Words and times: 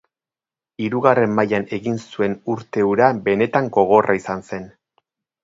Hirugarren 0.85 1.35
mailan 1.39 1.67
egin 1.77 1.99
zuen 2.15 2.33
urte 2.55 2.87
hura 2.93 3.11
benetan 3.29 3.71
gogorra 3.79 4.19
izan 4.23 4.45
zen. 4.53 4.69